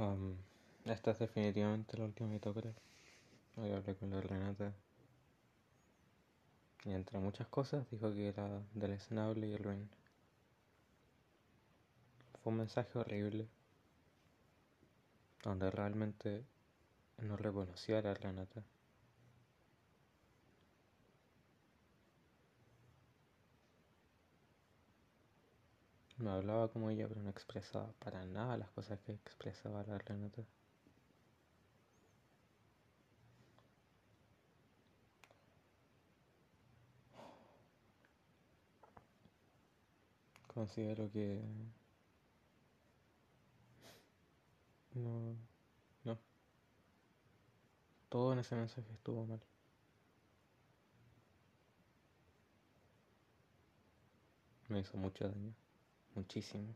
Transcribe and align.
Um, 0.00 0.34
esta 0.86 1.10
es 1.10 1.18
definitivamente 1.18 1.98
la 1.98 2.06
última 2.06 2.38
tocaré. 2.38 2.72
Hoy 3.56 3.70
hablé 3.70 3.94
con 3.96 4.08
la 4.08 4.22
Renata. 4.22 4.72
Y 6.86 6.92
entre 6.92 7.18
muchas 7.18 7.46
cosas 7.48 7.84
dijo 7.90 8.10
que 8.10 8.28
era 8.28 8.48
del 8.72 8.98
Snable 8.98 9.46
y 9.46 9.52
el 9.52 9.62
Ruin. 9.62 9.90
Fue 12.42 12.50
un 12.50 12.60
mensaje 12.60 12.98
horrible. 12.98 13.46
Donde 15.42 15.70
realmente 15.70 16.46
no 17.18 17.36
reconoció 17.36 17.98
a 17.98 18.00
la 18.00 18.14
Renata. 18.14 18.62
No 26.20 26.32
hablaba 26.32 26.68
como 26.68 26.90
ella, 26.90 27.08
pero 27.08 27.22
no 27.22 27.30
expresaba 27.30 27.92
para 27.98 28.24
nada 28.26 28.58
las 28.58 28.70
cosas 28.70 29.00
que 29.00 29.12
expresaba 29.12 29.82
la 29.84 29.96
Renata. 29.98 30.42
Considero 40.46 41.10
que 41.10 41.40
no, 44.94 45.36
no. 46.04 46.18
Todo 48.10 48.32
en 48.34 48.40
ese 48.40 48.56
mensaje 48.56 48.92
estuvo 48.92 49.24
mal. 49.24 49.40
Me 54.68 54.80
hizo 54.80 54.96
mucho 54.98 55.26
daño 55.28 55.54
muchísimo. 56.14 56.74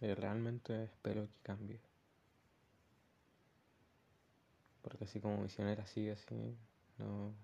Y 0.00 0.12
realmente 0.14 0.84
espero 0.84 1.26
que 1.26 1.38
cambie. 1.42 1.80
Porque 4.82 5.04
así 5.04 5.20
como 5.20 5.38
misionera 5.38 5.86
sigue 5.86 6.12
así, 6.12 6.56
no. 6.98 7.34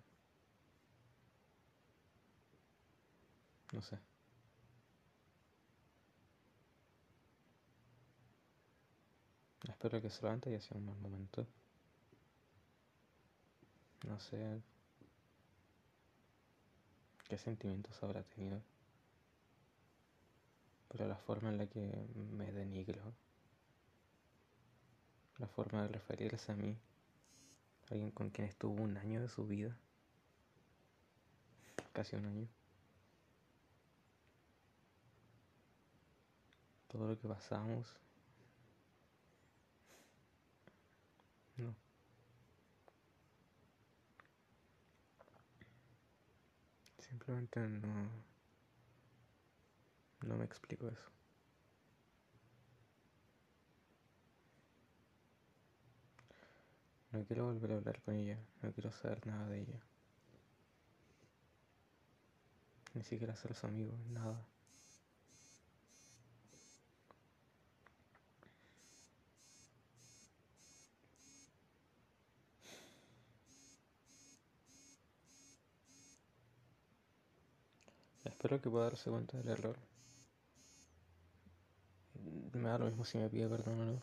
No 3.73 3.83
sé. 3.83 3.99
Espero 9.69 10.01
que 10.01 10.11
solamente 10.11 10.51
haya 10.51 10.61
sido 10.61 10.79
un 10.79 10.87
mal 10.87 10.99
momento. 10.99 11.47
No 14.07 14.19
sé, 14.21 14.61
qué 17.33 17.39
sentimientos 17.39 18.03
habrá 18.03 18.23
tenido. 18.25 18.61
Pero 20.89 21.09
la 21.09 21.17
forma 21.17 21.49
en 21.49 21.57
la 21.57 21.67
que 21.67 21.81
me 22.15 22.53
denigro, 22.53 23.01
la 25.39 25.47
forma 25.47 25.81
de 25.81 25.89
referirse 25.89 26.53
a 26.53 26.57
mí, 26.57 26.77
alguien 27.89 28.11
con 28.11 28.29
quien 28.29 28.49
estuvo 28.49 28.83
un 28.83 28.99
año 28.99 29.23
de 29.23 29.29
su 29.31 29.47
vida, 29.47 29.75
casi 31.95 32.17
un 32.17 32.27
año. 32.27 32.49
Todo 36.89 37.09
lo 37.09 37.19
que 37.19 37.29
pasamos. 37.29 37.97
No. 41.57 41.75
Simplemente 47.25 47.61
no, 47.61 48.09
no 50.27 50.37
me 50.37 50.45
explico 50.45 50.89
eso. 50.89 51.09
No 57.13 57.25
quiero 57.25 57.45
volver 57.45 57.71
a 57.71 57.77
hablar 57.77 58.03
con 58.03 58.17
ella, 58.17 58.41
no 58.61 58.73
quiero 58.73 58.91
saber 58.91 59.25
nada 59.25 59.47
de 59.47 59.61
ella. 59.61 59.81
Ni 62.95 63.05
siquiera 63.05 63.37
ser 63.37 63.55
su 63.55 63.69
amigo, 63.69 63.97
nada. 64.11 64.45
Espero 78.25 78.61
que 78.61 78.71
pueda 78.71 78.85
darse 78.85 79.11
cuenta 79.11 79.37
del 79.39 79.49
error. 79.49 79.77
Me 82.53 82.69
da 82.69 82.79
lo 82.79 82.87
mismo 82.87 83.05
si 83.05 83.19
me 83.19 83.29
pide 83.29 83.49
perdón 83.49 83.81
o 83.81 83.85
no. 83.85 84.03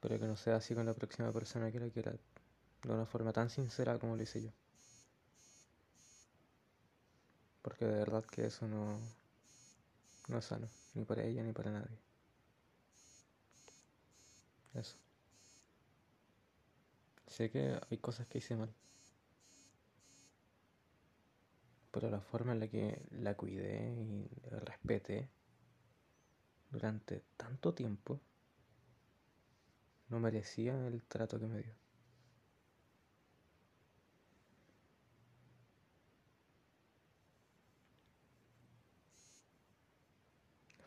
Pero 0.00 0.18
que 0.18 0.26
no 0.26 0.36
sea 0.36 0.56
así 0.56 0.74
con 0.74 0.86
la 0.86 0.94
próxima 0.94 1.32
persona 1.32 1.70
que 1.70 1.80
la 1.80 1.90
quiera 1.90 2.12
de 2.82 2.92
una 2.92 3.04
forma 3.04 3.32
tan 3.32 3.50
sincera 3.50 3.98
como 3.98 4.16
lo 4.16 4.22
hice 4.22 4.42
yo. 4.42 4.50
Porque 7.62 7.84
de 7.84 7.98
verdad 7.98 8.24
que 8.24 8.46
eso 8.46 8.66
no, 8.66 8.98
no 10.28 10.38
es 10.38 10.44
sano, 10.44 10.68
ni 10.94 11.04
para 11.04 11.24
ella 11.24 11.42
ni 11.42 11.52
para 11.52 11.70
nadie. 11.70 11.98
Eso. 14.74 14.96
Sé 17.26 17.50
que 17.50 17.78
hay 17.90 17.98
cosas 17.98 18.26
que 18.26 18.38
hice 18.38 18.56
mal. 18.56 18.72
Pero 21.98 22.12
la 22.12 22.20
forma 22.20 22.52
en 22.52 22.60
la 22.60 22.68
que 22.68 23.02
la 23.10 23.34
cuidé 23.34 23.92
y 23.92 24.30
la 24.52 24.60
respeté 24.60 25.28
durante 26.70 27.24
tanto 27.36 27.74
tiempo 27.74 28.20
no 30.08 30.20
merecía 30.20 30.86
el 30.86 31.02
trato 31.02 31.40
que 31.40 31.48
me 31.48 31.58
dio. 31.60 31.74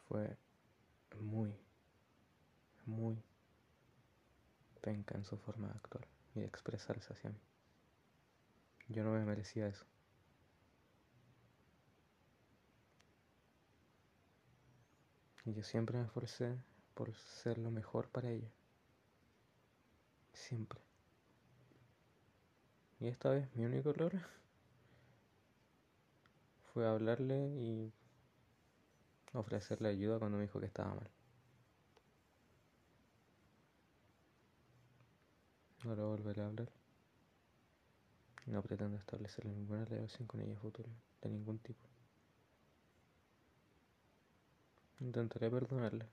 Fue 0.07 0.37
muy, 1.19 1.53
muy 2.85 3.21
penca 4.79 5.15
en 5.15 5.25
su 5.25 5.37
forma 5.37 5.67
de 5.67 5.73
actuar 5.73 6.07
y 6.35 6.39
de 6.39 6.45
expresarse 6.45 7.11
hacia 7.11 7.31
mí. 7.31 7.41
Yo 8.87 9.03
no 9.03 9.11
me 9.11 9.25
merecía 9.25 9.67
eso. 9.67 9.85
Y 15.45 15.53
yo 15.53 15.63
siempre 15.63 15.97
me 15.97 16.05
esforcé 16.05 16.55
por 16.93 17.13
ser 17.15 17.57
lo 17.57 17.71
mejor 17.71 18.09
para 18.09 18.29
ella. 18.29 18.51
Siempre. 20.33 20.79
Y 22.99 23.07
esta 23.07 23.31
vez 23.31 23.53
mi 23.55 23.65
único 23.65 23.89
error 23.89 24.13
fue 26.73 26.87
hablarle 26.87 27.47
y 27.57 27.91
ofrecerle 29.33 29.89
ayuda 29.89 30.19
cuando 30.19 30.37
me 30.37 30.43
dijo 30.43 30.59
que 30.59 30.67
estaba 30.67 30.93
mal. 30.93 31.09
Ahora 35.83 36.03
volveré 36.03 36.41
a 36.41 36.45
hablar. 36.45 36.71
No 38.45 38.61
pretendo 38.61 38.97
establecer 38.97 39.45
ninguna 39.45 39.85
relación 39.85 40.27
con 40.27 40.41
ella 40.41 40.55
futura, 40.57 40.89
de 41.21 41.29
ningún 41.29 41.59
tipo. 41.59 41.87
Intentaré 45.01 45.49
perdonarla. 45.49 46.05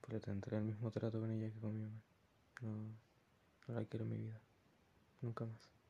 Pero 0.00 0.20
tendré 0.20 0.56
el 0.56 0.64
mismo 0.64 0.90
trato 0.90 1.20
con 1.20 1.30
ella 1.30 1.52
que 1.52 1.60
con 1.60 1.74
mi 1.74 1.82
mamá. 1.82 2.00
No, 2.62 2.72
no 3.68 3.74
la 3.80 3.84
quiero 3.84 4.04
en 4.04 4.10
mi 4.10 4.16
vida. 4.16 4.40
Nunca 5.20 5.44
más. 5.44 5.83